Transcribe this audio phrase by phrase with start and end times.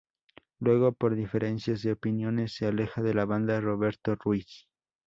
[0.57, 4.67] Luego por diferencias de opiniones se aleja de la banda Roberto Ruiz.